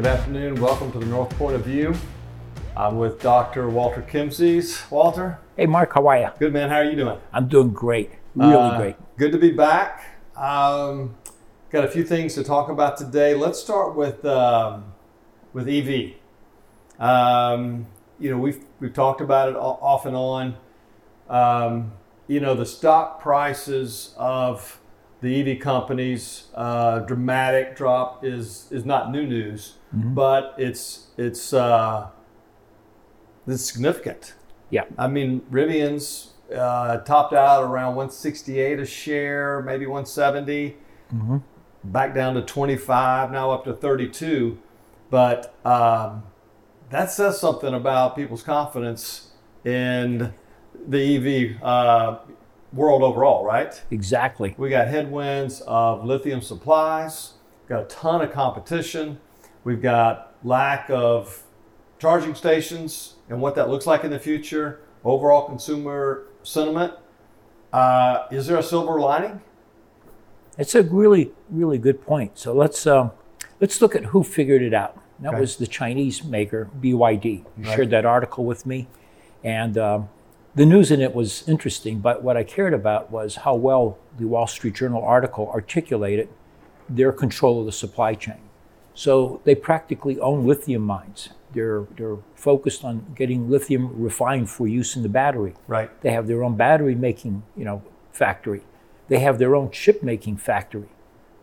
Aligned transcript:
Good 0.00 0.08
afternoon. 0.08 0.54
Welcome 0.62 0.90
to 0.92 0.98
the 0.98 1.04
North 1.04 1.28
Point 1.36 1.56
of 1.56 1.66
View. 1.66 1.94
I'm 2.74 2.96
with 2.96 3.20
Dr. 3.20 3.68
Walter 3.68 4.00
Kimses. 4.00 4.90
Walter, 4.90 5.38
Hey, 5.58 5.66
Mark, 5.66 5.92
how 5.92 6.06
are 6.06 6.18
you? 6.18 6.28
good 6.38 6.54
man. 6.54 6.70
How 6.70 6.76
are 6.76 6.84
you 6.84 6.96
doing? 6.96 7.18
I'm 7.34 7.48
doing 7.48 7.68
great. 7.68 8.12
Really 8.34 8.54
Uh, 8.54 8.78
great. 8.78 8.96
Good 9.18 9.30
to 9.32 9.36
be 9.38 9.50
back. 9.50 10.02
Um, 10.38 11.16
got 11.70 11.84
a 11.84 11.88
few 11.88 12.02
things 12.02 12.34
to 12.36 12.42
talk 12.42 12.70
about 12.70 12.96
today. 12.96 13.34
Let's 13.34 13.58
start 13.60 13.94
with 13.94 14.24
um, 14.24 14.84
with 15.52 15.68
EV. 15.68 16.12
Um, 16.98 17.86
you 18.18 18.30
know, 18.30 18.38
we've 18.38 18.64
we've 18.80 18.94
talked 18.94 19.20
about 19.20 19.50
it 19.50 19.56
off 19.56 20.06
and 20.06 20.16
on. 20.16 20.56
Um, 21.28 21.92
you 22.26 22.40
know, 22.40 22.54
the 22.54 22.64
stock 22.64 23.20
prices 23.20 24.14
of 24.16 24.79
the 25.20 25.52
EV 25.52 25.60
companies 25.60 26.44
uh, 26.54 27.00
dramatic 27.00 27.76
drop 27.76 28.24
is 28.24 28.68
is 28.70 28.84
not 28.84 29.10
new 29.10 29.26
news, 29.26 29.74
but 30.14 30.54
it's 30.58 31.08
it's 31.16 31.52
uh, 31.52 32.08
it's 33.46 33.64
significant. 33.64 34.34
Yeah. 34.70 34.84
I 34.96 35.08
mean, 35.08 35.40
Rivian's 35.50 36.32
uh, 36.54 36.98
topped 36.98 37.34
out 37.34 37.64
around 37.64 37.96
168 37.96 38.78
a 38.78 38.86
share, 38.86 39.62
maybe 39.62 39.86
170, 39.86 40.76
back 41.84 42.14
down 42.14 42.34
to 42.34 42.42
25, 42.42 43.32
now 43.32 43.50
up 43.50 43.64
to 43.64 43.74
32. 43.74 44.58
But 45.10 45.54
um, 45.66 46.22
that 46.90 47.10
says 47.10 47.40
something 47.40 47.74
about 47.74 48.14
people's 48.16 48.42
confidence 48.42 49.30
in 49.64 50.32
the 50.86 51.16
EV 51.56 51.62
uh, 51.62 52.18
world 52.72 53.02
overall, 53.02 53.44
right? 53.44 53.80
Exactly. 53.90 54.54
We 54.56 54.70
got 54.70 54.88
headwinds 54.88 55.60
of 55.66 56.04
lithium 56.04 56.40
supplies, 56.42 57.34
got 57.68 57.82
a 57.82 57.86
ton 57.86 58.20
of 58.22 58.32
competition. 58.32 59.18
We've 59.64 59.82
got 59.82 60.34
lack 60.44 60.88
of 60.90 61.42
charging 61.98 62.34
stations 62.34 63.14
and 63.28 63.40
what 63.40 63.54
that 63.56 63.68
looks 63.68 63.86
like 63.86 64.04
in 64.04 64.10
the 64.10 64.18
future, 64.18 64.80
overall 65.04 65.46
consumer 65.46 66.26
sentiment. 66.42 66.94
Uh, 67.72 68.26
is 68.30 68.46
there 68.46 68.56
a 68.56 68.62
silver 68.62 68.98
lining? 69.00 69.40
It's 70.58 70.74
a 70.74 70.82
really, 70.82 71.32
really 71.48 71.78
good 71.78 72.02
point. 72.02 72.38
So 72.38 72.52
let's 72.52 72.86
um, 72.86 73.12
let's 73.60 73.80
look 73.80 73.94
at 73.94 74.06
who 74.06 74.22
figured 74.24 74.62
it 74.62 74.74
out. 74.74 74.96
That 75.20 75.28
Okay. 75.32 75.40
was 75.40 75.56
the 75.56 75.66
Chinese 75.66 76.24
maker 76.24 76.68
BYD. 76.80 77.24
You 77.24 77.44
Right. 77.64 77.74
shared 77.76 77.90
that 77.90 78.04
article 78.06 78.44
with 78.44 78.64
me, 78.66 78.88
and 79.44 79.76
um, 79.78 80.08
the 80.54 80.66
news 80.66 80.90
in 80.90 81.00
it 81.00 81.14
was 81.14 81.48
interesting. 81.48 82.00
But 82.00 82.22
what 82.22 82.36
I 82.36 82.44
cared 82.44 82.74
about 82.74 83.10
was 83.10 83.36
how 83.36 83.54
well 83.54 83.98
the 84.18 84.26
Wall 84.26 84.46
Street 84.46 84.74
Journal 84.74 85.02
article 85.02 85.50
articulated 85.50 86.28
their 86.88 87.12
control 87.12 87.60
of 87.60 87.66
the 87.66 87.72
supply 87.72 88.14
chain. 88.14 88.40
So 88.94 89.40
they 89.44 89.54
practically 89.54 90.18
own 90.18 90.46
lithium 90.46 90.82
mines. 90.82 91.30
They're 91.52 91.86
they're 91.96 92.18
focused 92.34 92.84
on 92.84 93.12
getting 93.14 93.48
lithium 93.48 94.00
refined 94.00 94.50
for 94.50 94.66
use 94.66 94.96
in 94.96 95.02
the 95.02 95.08
battery. 95.08 95.54
Right. 95.66 95.90
They 96.02 96.10
have 96.10 96.26
their 96.26 96.42
own 96.42 96.56
battery 96.56 96.94
making, 96.94 97.42
you 97.56 97.64
know, 97.64 97.82
factory. 98.12 98.62
They 99.08 99.20
have 99.20 99.38
their 99.38 99.56
own 99.56 99.70
chip 99.70 100.02
making 100.02 100.36
factory. 100.36 100.88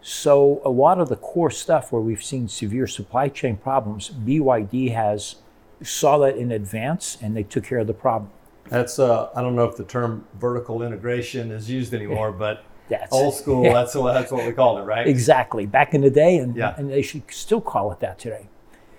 So 0.01 0.61
a 0.63 0.69
lot 0.69 0.99
of 0.99 1.09
the 1.09 1.15
core 1.15 1.51
stuff 1.51 1.91
where 1.91 2.01
we've 2.01 2.23
seen 2.23 2.47
severe 2.47 2.87
supply 2.87 3.27
chain 3.29 3.57
problems, 3.57 4.09
BYD 4.09 4.93
has 4.93 5.37
saw 5.83 6.17
that 6.19 6.37
in 6.37 6.51
advance 6.51 7.17
and 7.21 7.35
they 7.35 7.43
took 7.43 7.65
care 7.65 7.79
of 7.79 7.87
the 7.87 7.93
problem. 7.93 8.31
That's 8.69 8.99
uh, 8.99 9.29
I 9.35 9.41
don't 9.41 9.55
know 9.55 9.65
if 9.65 9.75
the 9.77 9.83
term 9.83 10.25
vertical 10.39 10.81
integration 10.83 11.51
is 11.51 11.69
used 11.69 11.93
anymore, 11.93 12.31
but 12.31 12.63
That's 12.89 13.11
old 13.13 13.33
school. 13.33 13.63
Yeah. 13.63 13.73
That's 13.73 13.95
what 13.95 14.13
that's 14.13 14.31
what 14.31 14.45
we 14.45 14.51
called 14.53 14.79
it, 14.79 14.83
right? 14.83 15.07
Exactly. 15.07 15.65
Back 15.65 15.93
in 15.93 16.01
the 16.01 16.09
day, 16.09 16.37
and, 16.37 16.55
Yeah. 16.55 16.75
and 16.77 16.89
they 16.89 17.01
should 17.01 17.23
still 17.31 17.61
call 17.61 17.91
it 17.91 17.99
that 17.99 18.19
today. 18.19 18.47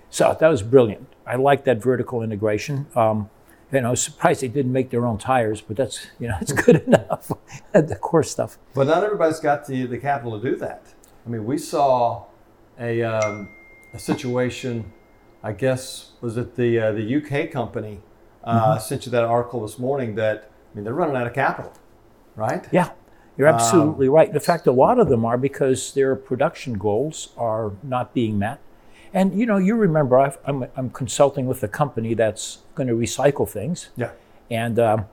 So 0.09 0.35
that 0.39 0.47
was 0.47 0.63
brilliant. 0.63 1.07
I 1.25 1.35
like 1.35 1.63
that 1.65 1.81
vertical 1.81 2.23
integration. 2.23 2.87
Um, 2.95 3.29
and 3.71 3.85
I 3.85 3.91
was 3.91 4.01
surprised 4.01 4.41
they 4.41 4.47
didn't 4.47 4.71
make 4.71 4.89
their 4.89 5.05
own 5.05 5.19
tires, 5.19 5.61
but 5.61 5.77
that's 5.77 6.07
you 6.19 6.27
know 6.27 6.37
it's 6.41 6.51
good 6.53 6.77
enough. 6.87 7.31
the 7.73 7.95
core 8.01 8.23
stuff. 8.23 8.57
But 8.73 8.87
not 8.87 9.03
everybody's 9.03 9.39
got 9.39 9.67
the, 9.67 9.85
the 9.85 9.97
capital 9.97 10.39
to 10.39 10.49
do 10.51 10.55
that. 10.57 10.93
I 11.25 11.29
mean, 11.29 11.45
we 11.45 11.57
saw 11.59 12.25
a, 12.79 13.03
um, 13.03 13.49
a 13.93 13.99
situation, 13.99 14.91
I 15.43 15.51
guess, 15.51 16.13
was 16.21 16.37
it 16.37 16.55
the, 16.55 16.79
uh, 16.79 16.91
the 16.93 17.15
UK 17.17 17.51
company 17.51 17.99
uh, 18.43 18.77
sent 18.77 19.05
you 19.05 19.11
that 19.11 19.23
article 19.23 19.61
this 19.61 19.77
morning 19.79 20.15
that, 20.15 20.49
I 20.71 20.75
mean, 20.75 20.83
they're 20.85 20.93
running 20.93 21.15
out 21.15 21.27
of 21.27 21.33
capital, 21.33 21.73
right? 22.35 22.67
Yeah, 22.71 22.91
you're 23.37 23.47
absolutely 23.47 24.09
right. 24.09 24.29
In 24.29 24.39
fact, 24.39 24.67
a 24.67 24.71
lot 24.71 24.99
of 24.99 25.09
them 25.09 25.25
are 25.25 25.37
because 25.37 25.93
their 25.93 26.15
production 26.15 26.73
goals 26.73 27.29
are 27.37 27.73
not 27.83 28.13
being 28.13 28.39
met. 28.39 28.59
And 29.13 29.37
you 29.39 29.45
know, 29.47 29.57
you 29.57 29.75
remember 29.75 30.19
I've, 30.19 30.37
I'm, 30.45 30.67
I'm 30.75 30.89
consulting 30.91 31.47
with 31.47 31.63
a 31.63 31.67
company 31.67 32.13
that's 32.13 32.59
going 32.75 32.87
to 32.87 32.93
recycle 32.93 33.49
things, 33.49 33.89
Yeah. 33.97 34.11
and 34.51 34.77
um, 34.77 35.05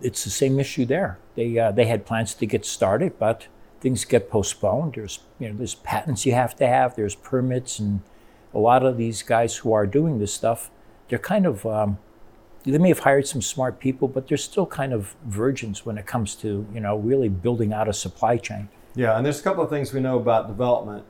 it's 0.00 0.24
the 0.24 0.30
same 0.30 0.58
issue 0.58 0.86
there. 0.86 1.18
They 1.34 1.58
uh, 1.58 1.72
they 1.72 1.84
had 1.84 2.06
plans 2.06 2.32
to 2.34 2.46
get 2.46 2.64
started, 2.64 3.18
but 3.18 3.48
things 3.80 4.06
get 4.06 4.30
postponed. 4.30 4.94
There's 4.94 5.20
you 5.38 5.48
know 5.50 5.54
there's 5.58 5.74
patents 5.74 6.24
you 6.24 6.32
have 6.32 6.56
to 6.56 6.66
have. 6.66 6.96
There's 6.96 7.14
permits, 7.14 7.78
and 7.78 8.00
a 8.54 8.58
lot 8.58 8.82
of 8.82 8.96
these 8.96 9.22
guys 9.22 9.56
who 9.56 9.74
are 9.74 9.86
doing 9.86 10.18
this 10.18 10.32
stuff, 10.32 10.70
they're 11.08 11.18
kind 11.18 11.44
of 11.44 11.66
um, 11.66 11.98
they 12.66 12.78
may 12.78 12.88
have 12.88 12.98
hired 13.00 13.26
some 13.26 13.40
smart 13.40 13.78
people, 13.78 14.08
but 14.08 14.28
they're 14.28 14.36
still 14.36 14.66
kind 14.66 14.92
of 14.92 15.14
virgins 15.24 15.86
when 15.86 15.96
it 15.98 16.06
comes 16.06 16.34
to 16.36 16.66
you 16.74 16.80
know 16.80 16.96
really 16.98 17.28
building 17.28 17.72
out 17.72 17.88
a 17.88 17.92
supply 17.92 18.36
chain. 18.36 18.68
Yeah, 18.94 19.16
and 19.16 19.24
there's 19.24 19.40
a 19.40 19.42
couple 19.42 19.62
of 19.62 19.70
things 19.70 19.92
we 19.92 20.00
know 20.00 20.18
about 20.18 20.48
development 20.48 21.04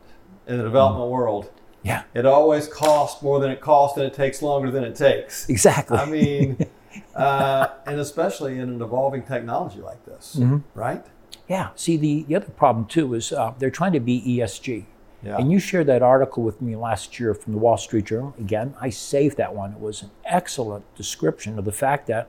in 0.46 0.58
the 0.58 0.64
development 0.64 1.10
world. 1.10 1.50
Yeah, 1.82 2.02
It 2.14 2.26
always 2.26 2.66
costs 2.66 3.22
more 3.22 3.38
than 3.38 3.50
it 3.52 3.60
costs, 3.60 3.96
and 3.96 4.04
it 4.06 4.12
takes 4.12 4.42
longer 4.42 4.72
than 4.72 4.82
it 4.82 4.96
takes. 4.96 5.48
exactly. 5.48 5.96
I 5.96 6.04
mean, 6.06 6.58
uh, 7.14 7.68
and 7.86 8.00
especially 8.00 8.54
in 8.58 8.68
an 8.68 8.82
evolving 8.82 9.22
technology 9.22 9.80
like 9.80 10.04
this, 10.04 10.36
right? 10.74 11.04
yeah. 11.48 11.68
See, 11.76 11.96
the, 11.96 12.24
the 12.24 12.34
other 12.34 12.48
problem 12.48 12.86
too 12.86 13.14
is 13.14 13.32
uh, 13.32 13.52
they're 13.58 13.70
trying 13.70 13.92
to 13.92 14.00
be 14.00 14.20
ESG. 14.20 14.84
Yeah. 15.22 15.38
And 15.38 15.50
you 15.50 15.59
shared 15.59 15.87
that 15.87 16.03
article 16.03 16.43
with 16.43 16.60
me 16.62 16.77
last 16.77 17.19
year 17.19 17.34
from 17.34 17.53
the 17.53 17.59
Wall 17.59 17.77
Street 17.77 18.04
Journal. 18.06 18.34
Again, 18.38 18.75
I 18.81 18.91
saved 18.91 19.37
that 19.38 19.54
one. 19.54 19.72
It 19.72 19.81
was 19.81 20.03
an 20.03 20.10
excellent 20.25 20.84
description 20.94 21.59
of 21.59 21.65
the 21.65 21.72
fact 21.72 22.06
that 22.06 22.28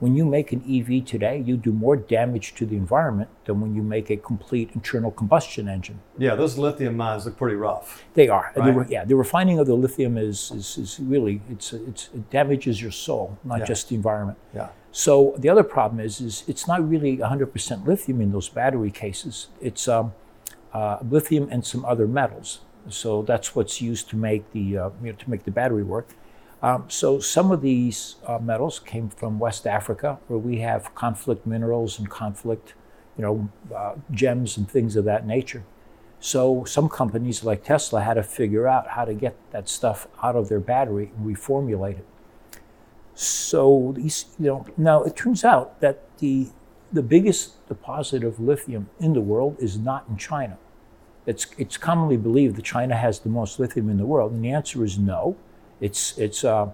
when 0.00 0.14
you 0.14 0.24
make 0.24 0.52
an 0.52 0.62
EV 0.68 1.04
today, 1.04 1.42
you 1.44 1.56
do 1.56 1.72
more 1.72 1.96
damage 1.96 2.54
to 2.54 2.64
the 2.64 2.76
environment 2.76 3.28
than 3.46 3.60
when 3.60 3.74
you 3.74 3.82
make 3.82 4.10
a 4.10 4.16
complete 4.16 4.70
internal 4.72 5.10
combustion 5.10 5.68
engine. 5.68 5.98
Yeah, 6.16 6.36
those 6.36 6.56
lithium 6.56 6.96
mines 6.96 7.26
look 7.26 7.36
pretty 7.36 7.56
rough. 7.56 8.04
They 8.14 8.28
are. 8.28 8.52
Right. 8.56 8.88
yeah, 8.88 9.04
the 9.04 9.16
refining 9.16 9.58
of 9.58 9.66
the 9.66 9.74
lithium 9.74 10.16
is, 10.16 10.52
is, 10.52 10.78
is 10.78 11.00
really, 11.00 11.42
it's, 11.50 11.72
it's, 11.72 12.10
it 12.14 12.30
damages 12.30 12.80
your 12.80 12.92
soul, 12.92 13.38
not 13.44 13.58
Yeah. 13.60 13.64
just 13.64 13.88
the 13.88 13.96
environment. 13.96 14.38
Yeah. 14.54 14.68
So 14.92 15.34
the 15.36 15.48
other 15.48 15.64
problem 15.64 15.98
is, 16.00 16.20
is 16.20 16.44
it's 16.46 16.68
not 16.68 16.88
really 16.88 17.16
100% 17.18 17.84
lithium 17.86 18.20
in 18.20 18.30
those 18.30 18.48
battery 18.48 18.92
cases. 18.92 19.48
It's 19.60 19.88
um, 19.88 20.12
uh, 20.72 20.98
lithium 21.02 21.48
and 21.50 21.64
some 21.64 21.84
other 21.84 22.06
metals. 22.06 22.60
So 22.88 23.22
that's 23.22 23.54
what's 23.54 23.80
used 23.80 24.08
to 24.10 24.16
make 24.16 24.52
the 24.52 24.78
uh, 24.78 24.90
you 25.02 25.12
know, 25.12 25.18
to 25.18 25.30
make 25.30 25.44
the 25.44 25.50
battery 25.50 25.82
work. 25.82 26.08
Um, 26.62 26.84
so 26.88 27.20
some 27.20 27.52
of 27.52 27.62
these 27.62 28.16
uh, 28.26 28.38
metals 28.38 28.80
came 28.80 29.10
from 29.10 29.38
West 29.38 29.66
Africa, 29.66 30.18
where 30.26 30.38
we 30.38 30.58
have 30.58 30.94
conflict 30.94 31.46
minerals 31.46 31.98
and 31.98 32.10
conflict, 32.10 32.74
you 33.16 33.22
know, 33.22 33.48
uh, 33.74 33.94
gems 34.10 34.56
and 34.56 34.68
things 34.68 34.96
of 34.96 35.04
that 35.04 35.26
nature. 35.26 35.64
So 36.20 36.64
some 36.64 36.88
companies 36.88 37.44
like 37.44 37.62
Tesla 37.62 38.00
had 38.00 38.14
to 38.14 38.24
figure 38.24 38.66
out 38.66 38.88
how 38.88 39.04
to 39.04 39.14
get 39.14 39.36
that 39.52 39.68
stuff 39.68 40.08
out 40.20 40.34
of 40.34 40.48
their 40.48 40.58
battery 40.58 41.12
and 41.16 41.24
reformulate 41.24 41.98
it. 42.00 42.06
So 43.14 43.92
these, 43.96 44.26
you 44.38 44.46
know, 44.46 44.66
now 44.76 45.04
it 45.04 45.14
turns 45.14 45.44
out 45.44 45.80
that 45.80 46.02
the 46.18 46.48
the 46.92 47.02
biggest 47.02 47.66
deposit 47.68 48.24
of 48.24 48.40
lithium 48.40 48.88
in 48.98 49.12
the 49.12 49.20
world 49.20 49.56
is 49.58 49.78
not 49.78 50.04
in 50.08 50.16
China. 50.16 50.56
It's 51.26 51.46
it's 51.58 51.76
commonly 51.76 52.16
believed 52.16 52.56
that 52.56 52.64
China 52.64 52.96
has 52.96 53.20
the 53.20 53.28
most 53.28 53.58
lithium 53.60 53.90
in 53.90 53.98
the 53.98 54.06
world, 54.06 54.32
and 54.32 54.42
the 54.44 54.50
answer 54.50 54.82
is 54.84 54.98
no. 54.98 55.36
It's 55.80 56.16
it's 56.18 56.44
uh, 56.44 56.70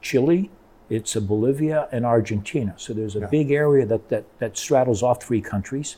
Chile, 0.00 0.50
it's 0.88 1.14
uh, 1.16 1.20
Bolivia, 1.20 1.88
and 1.92 2.06
Argentina. 2.06 2.74
So 2.78 2.94
there's 2.94 3.16
a 3.16 3.20
Yeah. 3.20 3.26
big 3.26 3.50
area 3.50 3.84
that, 3.86 4.08
that 4.08 4.24
that 4.38 4.56
straddles 4.56 5.02
all 5.02 5.14
three 5.14 5.42
countries, 5.42 5.96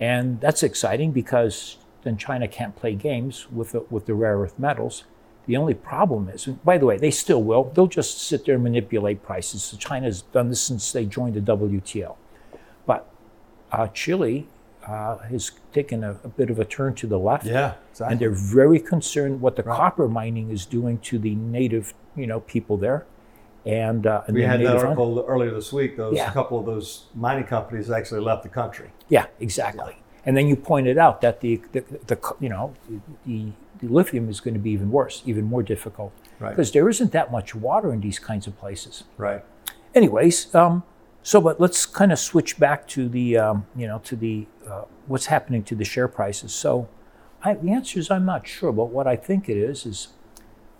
and 0.00 0.40
that's 0.40 0.62
exciting 0.62 1.12
because 1.12 1.76
then 2.02 2.16
China 2.16 2.48
can't 2.48 2.74
play 2.76 2.94
games 2.94 3.46
with 3.50 3.72
the, 3.72 3.80
with 3.90 4.06
the 4.06 4.14
rare 4.14 4.38
earth 4.38 4.58
metals. 4.58 5.04
The 5.46 5.56
only 5.58 5.74
problem 5.74 6.30
is, 6.30 6.46
and 6.46 6.62
by 6.64 6.78
the 6.78 6.86
way, 6.86 6.96
they 6.96 7.10
still 7.10 7.42
will. 7.42 7.64
They'll 7.74 7.86
just 7.86 8.22
sit 8.22 8.46
there 8.46 8.54
and 8.54 8.64
manipulate 8.64 9.22
prices. 9.22 9.62
So 9.64 9.76
China's 9.76 10.22
done 10.22 10.48
this 10.48 10.60
since 10.62 10.90
they 10.92 11.04
joined 11.04 11.34
the 11.34 11.40
WTO. 11.40 12.16
Uh, 13.74 13.88
Chile 13.88 14.46
uh, 14.86 15.18
has 15.18 15.50
taken 15.72 16.04
a, 16.04 16.12
a 16.24 16.28
bit 16.28 16.48
of 16.50 16.58
a 16.58 16.64
turn 16.64 16.94
to 16.94 17.06
the 17.06 17.18
left, 17.18 17.44
Yeah, 17.46 17.74
exactly. 17.90 18.12
and 18.12 18.20
they're 18.20 18.30
very 18.60 18.78
concerned 18.78 19.40
what 19.40 19.56
the 19.56 19.62
Right. 19.62 19.76
copper 19.76 20.08
mining 20.08 20.50
is 20.50 20.64
doing 20.66 20.98
to 20.98 21.18
the 21.18 21.34
native, 21.34 21.94
you 22.14 22.26
know, 22.26 22.40
people 22.40 22.76
there. 22.76 23.04
And, 23.66 24.06
uh, 24.06 24.22
and 24.26 24.36
we 24.36 24.42
had 24.42 24.60
that 24.60 24.76
article 24.76 25.24
earlier 25.26 25.50
this 25.50 25.72
week. 25.72 25.96
Those 25.96 26.16
Yeah. 26.16 26.30
a 26.30 26.32
couple 26.32 26.58
of 26.60 26.66
those 26.66 27.06
mining 27.14 27.44
companies 27.44 27.90
actually 27.90 28.20
left 28.20 28.42
the 28.42 28.50
country. 28.50 28.90
Yeah, 29.08 29.26
exactly. 29.40 29.96
And 30.26 30.36
then 30.36 30.46
you 30.48 30.56
pointed 30.56 30.98
out 30.98 31.20
that 31.22 31.40
the, 31.40 31.60
the, 31.72 31.82
the 32.06 32.18
you 32.40 32.48
know 32.50 32.74
the, 33.26 33.52
the 33.80 33.88
lithium 33.88 34.28
is 34.28 34.40
going 34.40 34.54
to 34.54 34.60
be 34.60 34.70
even 34.70 34.90
worse, 34.90 35.22
even 35.26 35.44
more 35.46 35.62
difficult, 35.62 36.12
Right. 36.38 36.50
because 36.50 36.72
there 36.72 36.88
isn't 36.90 37.10
that 37.12 37.32
much 37.32 37.54
water 37.54 37.90
in 37.92 38.00
these 38.00 38.18
kinds 38.18 38.46
of 38.46 38.56
places. 38.58 39.04
Right. 39.16 39.42
Anyways, 39.94 40.54
um, 40.54 40.82
so 41.24 41.40
but 41.40 41.58
let's 41.60 41.86
kind 41.86 42.12
of 42.12 42.18
switch 42.18 42.58
back 42.58 42.86
to 42.88 43.08
the 43.08 43.36
um, 43.38 43.66
you 43.74 43.86
know 43.88 43.98
to 44.00 44.14
the 44.14 44.46
uh, 44.70 44.82
what's 45.08 45.26
happening 45.26 45.64
to 45.64 45.74
the 45.74 45.84
share 45.84 46.06
prices. 46.06 46.52
So 46.54 46.86
I, 47.42 47.54
the 47.54 47.70
answer 47.72 47.98
is 47.98 48.10
I'm 48.10 48.24
not 48.26 48.46
sure, 48.46 48.72
but 48.72 48.86
what 48.90 49.06
I 49.06 49.16
think 49.16 49.48
it 49.48 49.56
is 49.56 49.84
is 49.86 50.08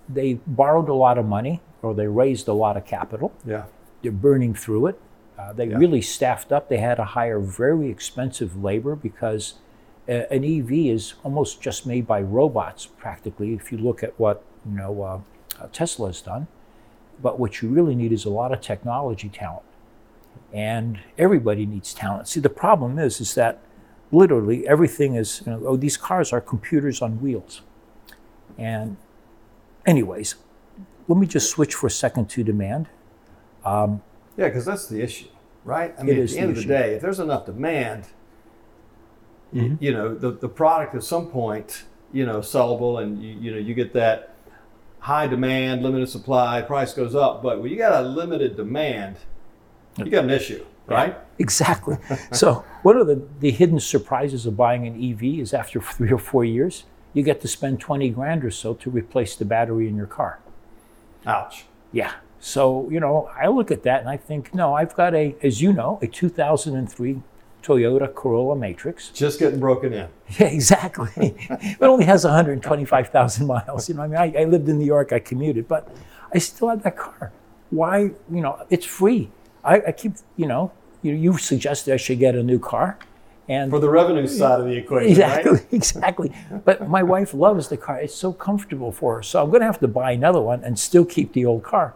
they 0.08 0.34
borrowed 0.46 0.88
a 0.88 0.94
lot 0.94 1.16
of 1.18 1.26
money 1.26 1.60
or 1.82 1.94
they 1.94 2.06
raised 2.06 2.46
a 2.46 2.52
lot 2.52 2.76
of 2.76 2.84
capital. 2.86 3.32
Yeah. 3.44 3.64
They're 4.02 4.12
burning 4.12 4.54
through 4.54 4.88
it. 4.88 5.00
Uh, 5.38 5.52
they 5.54 5.66
Yeah. 5.66 5.78
really 5.78 6.02
staffed 6.02 6.52
up. 6.52 6.68
They 6.68 6.76
had 6.78 6.96
to 6.96 7.04
hire 7.04 7.40
very 7.40 7.88
expensive 7.90 8.62
labor 8.62 8.94
because 8.96 9.54
uh, 10.08 10.12
an 10.30 10.44
EV 10.44 10.70
is 10.72 11.14
almost 11.24 11.60
just 11.62 11.86
made 11.86 12.06
by 12.06 12.20
robots, 12.20 12.84
practically. 12.86 13.54
If 13.54 13.72
you 13.72 13.78
look 13.78 14.02
at 14.02 14.12
what 14.18 14.42
you 14.66 14.76
know 14.76 15.02
uh, 15.02 15.20
uh, 15.62 15.68
Tesla 15.72 16.08
has 16.08 16.20
done, 16.20 16.46
but 17.22 17.38
what 17.38 17.62
you 17.62 17.68
really 17.70 17.94
need 17.94 18.12
is 18.12 18.24
a 18.26 18.30
lot 18.30 18.52
of 18.52 18.60
technology 18.60 19.28
talent, 19.30 19.64
and 20.52 21.00
everybody 21.18 21.66
needs 21.66 21.92
talent. 21.94 22.28
See, 22.28 22.40
the 22.40 22.48
problem 22.50 22.98
is, 22.98 23.20
is 23.20 23.34
that 23.34 23.60
literally 24.12 24.66
everything 24.68 25.14
is. 25.16 25.42
You 25.44 25.52
know, 25.52 25.62
oh, 25.66 25.76
these 25.76 25.96
cars 25.96 26.32
are 26.32 26.40
computers 26.40 27.02
on 27.02 27.20
wheels, 27.20 27.62
and 28.58 28.96
anyways, 29.86 30.36
let 31.08 31.18
me 31.18 31.26
just 31.26 31.50
switch 31.50 31.74
for 31.74 31.86
a 31.88 31.90
second 31.90 32.30
to 32.30 32.44
demand. 32.44 32.88
Yeah, 34.36 34.48
because 34.48 34.64
that's 34.64 34.86
the 34.86 35.00
issue, 35.00 35.28
right? 35.64 35.94
I 35.98 36.02
mean, 36.02 36.20
at 36.20 36.28
the 36.28 36.38
end 36.38 36.48
the 36.56 36.60
of 36.60 36.66
the 36.66 36.68
day, 36.68 36.94
if 36.94 37.02
there's 37.02 37.20
enough 37.20 37.46
demand, 37.46 38.04
Mhm. 39.54 39.76
you 39.80 39.92
know, 39.92 40.14
the, 40.14 40.32
the 40.32 40.48
product 40.48 40.94
at 40.96 41.04
some 41.04 41.28
point, 41.28 41.84
you 42.12 42.26
know, 42.26 42.38
sellable, 42.40 43.00
and 43.00 43.22
you, 43.22 43.30
you 43.40 43.50
know, 43.52 43.58
you 43.58 43.74
get 43.74 43.92
that 43.92 44.34
high 44.98 45.26
demand, 45.28 45.82
limited 45.82 46.08
supply, 46.08 46.60
price 46.62 46.92
goes 46.94 47.14
up. 47.14 47.42
But 47.42 47.60
when 47.62 47.70
you 47.70 47.76
got 47.76 47.92
a 47.92 48.06
limited 48.06 48.56
demand, 48.56 49.16
you 49.98 50.10
got 50.10 50.24
an 50.24 50.30
issue, 50.30 50.64
right? 50.86 51.16
Exactly. 51.38 51.96
so, 52.32 52.64
one 52.82 52.96
of 52.96 53.06
the, 53.06 53.26
the 53.40 53.50
hidden 53.50 53.80
surprises 53.80 54.46
of 54.46 54.56
buying 54.56 54.86
an 54.86 54.94
EV 55.02 55.40
is 55.40 55.54
after 55.54 55.80
three 55.80 56.12
or 56.12 56.18
four 56.18 56.44
years, 56.44 56.84
you 57.12 57.22
get 57.22 57.40
to 57.42 57.48
spend 57.48 57.80
20 57.80 58.10
grand 58.10 58.44
or 58.44 58.50
so 58.50 58.74
to 58.74 58.90
replace 58.90 59.36
the 59.36 59.44
battery 59.44 59.88
in 59.88 59.96
your 59.96 60.06
car. 60.06 60.40
Ouch. 61.26 61.64
Yeah. 61.92 62.12
So, 62.40 62.88
you 62.90 63.00
know, 63.00 63.30
I 63.34 63.46
look 63.46 63.70
at 63.70 63.84
that 63.84 64.00
and 64.00 64.08
I 64.08 64.16
think, 64.16 64.54
no, 64.54 64.74
I've 64.74 64.94
got 64.94 65.14
a, 65.14 65.34
as 65.42 65.62
you 65.62 65.72
know, 65.72 65.98
a 66.02 66.06
2003 66.06 67.22
Toyota 67.62 68.14
Corolla 68.14 68.54
Matrix. 68.54 69.08
Just 69.08 69.38
getting 69.38 69.58
broken 69.58 69.92
in. 69.92 70.08
Yeah, 70.38 70.46
exactly. 70.46 71.34
it 71.38 71.82
only 71.82 72.04
has 72.04 72.24
125,000 72.24 73.46
miles. 73.46 73.88
You 73.88 73.94
know, 73.94 74.02
I 74.02 74.06
mean, 74.06 74.16
I, 74.16 74.42
I 74.42 74.44
lived 74.44 74.68
in 74.68 74.78
New 74.78 74.86
York, 74.86 75.12
I 75.12 75.18
commuted, 75.18 75.68
but 75.68 75.88
I 76.32 76.38
still 76.38 76.68
have 76.68 76.82
that 76.82 76.96
car. 76.96 77.30
Why, 77.70 77.98
you 78.00 78.40
know, 78.40 78.66
it's 78.70 78.84
free. 78.84 79.30
I, 79.64 79.82
I 79.88 79.92
keep, 79.92 80.14
you 80.36 80.46
know, 80.46 80.72
you, 81.02 81.14
you 81.14 81.38
suggested 81.38 81.92
I 81.94 81.96
should 81.96 82.18
get 82.18 82.34
a 82.34 82.42
new 82.42 82.58
car. 82.58 82.98
And 83.46 83.70
For 83.70 83.78
the 83.78 83.90
revenue 83.90 84.26
side 84.26 84.60
of 84.60 84.66
the 84.66 84.76
equation, 84.76 85.10
exactly, 85.10 85.52
right? 85.52 85.66
exactly. 85.72 86.32
But 86.64 86.88
my 86.88 87.02
wife 87.02 87.34
loves 87.34 87.68
the 87.68 87.76
car. 87.76 88.00
It's 88.00 88.14
so 88.14 88.32
comfortable 88.32 88.90
for 88.90 89.16
her. 89.16 89.22
So 89.22 89.42
I'm 89.42 89.50
going 89.50 89.60
to 89.60 89.66
have 89.66 89.80
to 89.80 89.88
buy 89.88 90.12
another 90.12 90.40
one 90.40 90.64
and 90.64 90.78
still 90.78 91.04
keep 91.04 91.34
the 91.34 91.44
old 91.44 91.62
car. 91.62 91.94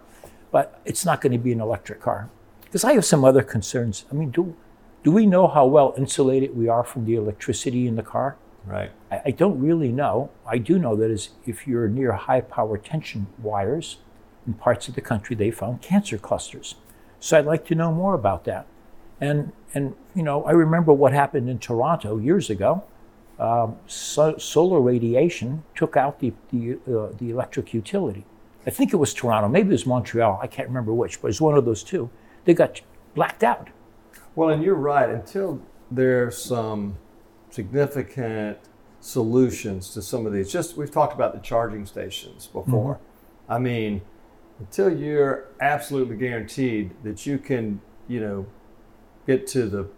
But 0.50 0.80
it's 0.84 1.06
not 1.06 1.20
going 1.22 1.32
to 1.32 1.38
be 1.38 1.52
an 1.52 1.60
electric 1.60 2.02
car. 2.02 2.28
Because 2.64 2.84
I 2.84 2.92
have 2.92 3.04
some 3.04 3.24
other 3.24 3.42
concerns. 3.42 4.04
I 4.10 4.14
mean, 4.14 4.30
do, 4.30 4.54
do 5.02 5.10
we 5.10 5.24
know 5.24 5.46
how 5.46 5.64
well 5.64 5.94
insulated 5.96 6.54
we 6.54 6.68
are 6.68 6.84
from 6.84 7.06
the 7.06 7.14
electricity 7.14 7.86
in 7.86 7.96
the 7.96 8.02
car? 8.02 8.36
Right. 8.66 8.90
I, 9.10 9.22
I 9.26 9.30
don't 9.30 9.58
really 9.58 9.90
know. 9.90 10.30
I 10.46 10.58
do 10.58 10.78
know 10.78 10.96
that 10.96 11.10
is 11.10 11.30
if 11.46 11.66
you're 11.66 11.88
near 11.88 12.12
high 12.12 12.42
power 12.42 12.76
tension 12.76 13.26
wires 13.38 13.98
in 14.46 14.52
parts 14.52 14.86
of 14.86 14.94
the 14.94 15.00
country, 15.00 15.34
they 15.34 15.50
found 15.50 15.80
cancer 15.80 16.18
clusters. 16.18 16.74
So 17.20 17.38
I'd 17.38 17.46
like 17.46 17.64
to 17.66 17.74
know 17.74 17.92
more 17.92 18.14
about 18.14 18.44
that. 18.44 18.66
And 19.20 19.52
and 19.74 19.94
you 20.14 20.22
know, 20.22 20.44
I 20.44 20.52
remember 20.52 20.92
what 20.92 21.12
happened 21.12 21.48
in 21.48 21.58
Toronto 21.58 22.18
years 22.18 22.50
ago. 22.50 22.84
Um, 23.38 23.76
so, 23.86 24.36
solar 24.36 24.80
radiation 24.80 25.62
took 25.76 25.96
out 25.96 26.20
the 26.20 26.32
the, 26.50 26.78
uh, 26.86 27.12
the 27.18 27.30
electric 27.30 27.72
utility. 27.72 28.24
I 28.66 28.70
think 28.70 28.92
it 28.92 28.96
was 28.96 29.14
Toronto, 29.14 29.48
maybe 29.48 29.68
it 29.68 29.72
was 29.72 29.86
Montreal. 29.86 30.38
I 30.42 30.46
can't 30.46 30.68
remember 30.68 30.92
which, 30.92 31.22
but 31.22 31.28
it's 31.28 31.40
one 31.40 31.56
of 31.56 31.64
those 31.64 31.82
two. 31.82 32.10
They 32.44 32.54
got 32.54 32.80
blacked 33.14 33.42
out. 33.42 33.68
Well, 34.34 34.50
and 34.50 34.62
you're 34.62 34.74
right. 34.74 35.08
Until 35.08 35.62
there's 35.90 36.36
some 36.36 36.96
significant 37.50 38.58
solutions 39.00 39.90
to 39.94 40.02
some 40.02 40.26
of 40.26 40.32
these, 40.32 40.52
just 40.52 40.76
we've 40.76 40.90
talked 40.90 41.14
about 41.14 41.32
the 41.32 41.40
charging 41.40 41.86
stations 41.86 42.46
before. 42.48 42.98
I 43.48 43.58
mean, 43.58 44.02
until 44.58 44.92
you're 44.94 45.48
absolutely 45.60 46.16
guaranteed 46.16 46.94
that 47.04 47.26
you 47.26 47.38
can, 47.38 47.80
you 48.08 48.20
know, 48.20 48.46
get 49.26 49.46
to 49.48 49.66
the 49.66 49.88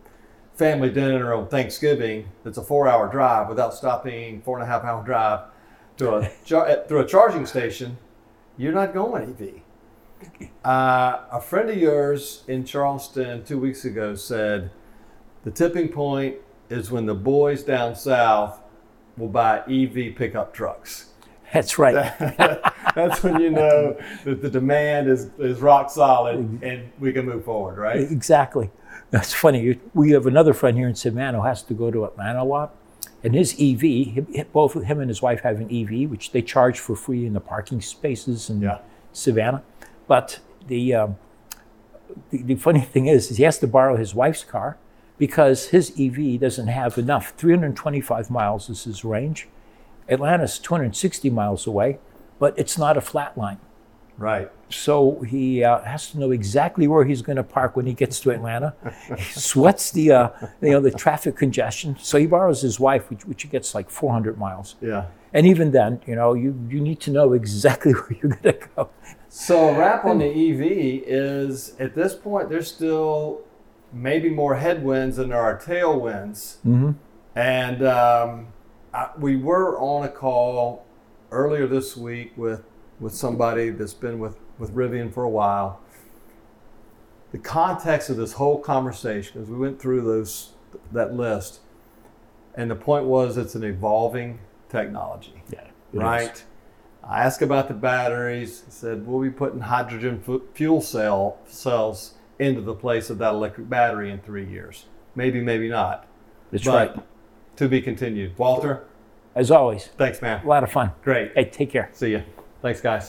family 0.54 0.90
dinner 0.90 1.32
on 1.32 1.48
Thanksgiving 1.48 2.28
that's 2.44 2.58
a 2.58 2.62
four-hour 2.62 3.08
drive 3.08 3.48
without 3.48 3.72
stopping, 3.72 4.42
four 4.42 4.58
and 4.58 4.68
a 4.68 4.70
half 4.70 4.84
hour 4.84 5.02
drive 5.02 5.40
to 5.96 6.16
a 6.16 6.30
char- 6.44 6.84
through 6.86 7.00
a 7.00 7.06
charging 7.06 7.46
station, 7.46 7.96
you're 8.56 8.72
not 8.72 8.92
going 8.92 9.34
EV. 9.40 9.62
Uh, 10.62 11.22
a 11.32 11.40
friend 11.40 11.70
of 11.70 11.78
yours 11.78 12.44
in 12.46 12.64
Charleston 12.64 13.42
two 13.44 13.58
weeks 13.58 13.86
ago 13.86 14.14
said 14.14 14.70
the 15.44 15.50
tipping 15.50 15.88
point 15.88 16.36
is 16.68 16.90
when 16.90 17.06
the 17.06 17.14
boys 17.14 17.62
down 17.62 17.94
south 17.94 18.60
will 19.16 19.28
buy 19.28 19.60
EV 19.60 20.14
pickup 20.14 20.52
trucks. 20.52 21.10
That's 21.54 21.78
right. 21.78 21.94
That's 22.94 23.22
when 23.22 23.40
you 23.40 23.50
know 23.50 23.96
that 24.24 24.42
the 24.42 24.50
demand 24.50 25.08
is, 25.08 25.30
is 25.38 25.60
rock 25.60 25.90
solid 25.90 26.62
and 26.62 26.90
we 26.98 27.12
can 27.12 27.26
move 27.26 27.44
forward, 27.44 27.78
right? 27.78 28.00
Exactly. 28.00 28.70
That's 29.10 29.32
funny. 29.32 29.78
We 29.94 30.10
have 30.12 30.26
another 30.26 30.52
friend 30.54 30.76
here 30.76 30.88
in 30.88 30.94
Savannah 30.94 31.38
who 31.40 31.46
has 31.46 31.62
to 31.64 31.74
go 31.74 31.90
to 31.90 32.04
Atlanta 32.04 32.42
a 32.42 32.44
lot. 32.44 32.74
And 33.22 33.34
his 33.34 33.54
EV, 33.60 34.50
both 34.52 34.74
him 34.82 35.00
and 35.00 35.08
his 35.10 35.20
wife 35.20 35.40
have 35.40 35.60
an 35.60 35.68
EV, 35.70 36.08
which 36.10 36.32
they 36.32 36.40
charge 36.42 36.78
for 36.78 36.96
free 36.96 37.26
in 37.26 37.32
the 37.34 37.40
parking 37.40 37.80
spaces 37.80 38.48
in 38.48 38.62
Yeah. 38.62 38.78
Savannah. 39.12 39.62
But 40.06 40.40
the, 40.66 40.94
um, 40.94 41.16
the, 42.30 42.42
the 42.42 42.54
funny 42.54 42.80
thing 42.80 43.06
is, 43.06 43.30
is 43.30 43.36
he 43.36 43.42
has 43.44 43.58
to 43.58 43.66
borrow 43.66 43.96
his 43.96 44.14
wife's 44.14 44.44
car 44.44 44.78
because 45.18 45.66
his 45.68 45.92
EV 46.00 46.40
doesn't 46.40 46.68
have 46.68 46.96
enough. 46.96 47.34
325 47.36 48.30
miles 48.30 48.70
is 48.70 48.84
his 48.84 49.04
range. 49.04 49.48
Atlanta's 50.08 50.58
260 50.58 51.28
miles 51.30 51.66
away, 51.66 51.98
but 52.40 52.58
it's 52.58 52.76
not 52.76 52.96
a 52.96 53.00
flat 53.00 53.38
line. 53.38 53.60
Right. 54.18 54.50
So 54.68 55.20
he 55.22 55.64
uh, 55.64 55.80
has 55.82 56.10
to 56.10 56.18
know 56.18 56.30
exactly 56.30 56.86
where 56.86 57.04
he's 57.04 57.22
going 57.22 57.36
to 57.36 57.42
park 57.42 57.74
when 57.74 57.86
he 57.86 57.94
gets 57.94 58.20
to 58.20 58.30
Atlanta. 58.30 58.74
he 59.16 59.22
sweats 59.32 59.92
the 59.92 60.12
uh, 60.12 60.28
you 60.60 60.72
know 60.72 60.80
the 60.80 60.90
traffic 60.90 61.36
congestion. 61.36 61.96
So 61.98 62.18
he 62.18 62.26
borrows 62.26 62.60
his 62.60 62.78
wife, 62.78 63.08
which, 63.08 63.24
which 63.24 63.50
gets 63.50 63.74
like 63.74 63.88
400 63.88 64.36
miles. 64.36 64.74
Yeah. 64.82 65.06
And 65.32 65.46
even 65.46 65.70
then, 65.70 66.02
you 66.06 66.16
know, 66.16 66.34
you, 66.34 66.58
you 66.68 66.80
need 66.80 67.00
to 67.00 67.10
know 67.10 67.32
exactly 67.32 67.92
where 67.94 68.18
you're 68.20 68.32
going 68.32 68.60
to 68.60 68.68
go. 68.76 68.90
So 69.28 69.68
a 69.68 69.78
wrap 69.78 70.04
on 70.04 70.18
the 70.18 70.26
EV 70.26 71.04
is 71.06 71.76
at 71.78 71.94
this 71.94 72.14
point 72.14 72.50
there's 72.50 72.70
still 72.70 73.42
maybe 73.92 74.28
more 74.28 74.56
headwinds 74.56 75.16
than 75.16 75.30
there 75.30 75.40
are 75.40 75.58
tailwinds. 75.58 76.56
Mm-hmm. 76.66 76.90
And 77.36 77.86
um, 77.86 78.48
I, 78.92 79.10
we 79.18 79.36
were 79.36 79.78
on 79.78 80.04
a 80.04 80.08
call 80.08 80.84
earlier 81.30 81.66
this 81.66 81.96
week 81.96 82.32
with, 82.36 82.62
with 82.98 83.14
somebody 83.14 83.70
that's 83.70 83.94
been 83.94 84.18
with, 84.18 84.36
with 84.58 84.74
Rivian 84.74 85.12
for 85.12 85.22
a 85.22 85.28
while. 85.28 85.80
The 87.32 87.38
context 87.38 88.10
of 88.10 88.16
this 88.16 88.34
whole 88.34 88.58
conversation, 88.58 89.40
as 89.40 89.48
we 89.48 89.56
went 89.56 89.80
through 89.80 90.02
those 90.02 90.52
that 90.92 91.14
list, 91.14 91.60
and 92.54 92.70
the 92.70 92.76
point 92.76 93.04
was 93.04 93.36
it's 93.36 93.54
an 93.54 93.62
evolving 93.64 94.40
technology, 94.68 95.42
Yeah. 95.52 95.68
right? 95.92 96.44
I 97.02 97.22
asked 97.22 97.40
about 97.42 97.68
the 97.68 97.74
batteries. 97.74 98.62
He 98.66 98.70
said 98.70 99.06
we'll 99.06 99.20
be 99.22 99.30
putting 99.30 99.60
hydrogen 99.60 100.20
fu- 100.20 100.42
fuel 100.54 100.80
cell 100.80 101.38
cells 101.46 102.14
into 102.38 102.60
the 102.60 102.74
place 102.74 103.10
of 103.10 103.18
that 103.18 103.32
electric 103.34 103.68
battery 103.68 104.10
in 104.10 104.18
three 104.20 104.46
years. 104.46 104.86
Maybe, 105.14 105.40
maybe 105.40 105.68
not. 105.68 106.06
That's 106.50 106.64
But 106.64 106.96
right. 106.96 107.04
to 107.56 107.68
be 107.68 107.80
continued. 107.80 108.36
Walter, 108.38 108.84
As 109.40 109.50
always, 109.50 109.86
thanks, 109.96 110.20
man. 110.20 110.44
a 110.44 110.46
lot 110.46 110.62
of 110.62 110.70
fun. 110.70 110.92
Great. 111.02 111.32
Hey, 111.34 111.46
take 111.46 111.70
care. 111.70 111.88
See 111.94 112.10
you. 112.10 112.22
Thanks, 112.60 112.82
guys. 112.82 113.08